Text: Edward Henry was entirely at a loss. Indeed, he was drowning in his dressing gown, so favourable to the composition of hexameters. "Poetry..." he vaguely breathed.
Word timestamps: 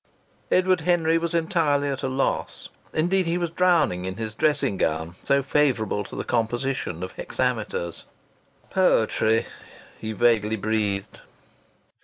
Edward 0.49 0.81
Henry 0.81 1.19
was 1.19 1.35
entirely 1.35 1.87
at 1.87 2.01
a 2.01 2.07
loss. 2.07 2.69
Indeed, 2.91 3.27
he 3.27 3.37
was 3.37 3.51
drowning 3.51 4.05
in 4.05 4.15
his 4.17 4.33
dressing 4.33 4.77
gown, 4.77 5.13
so 5.23 5.43
favourable 5.43 6.03
to 6.05 6.15
the 6.15 6.23
composition 6.23 7.03
of 7.03 7.11
hexameters. 7.11 8.05
"Poetry..." 8.71 9.45
he 9.99 10.11
vaguely 10.11 10.55
breathed. 10.55 11.19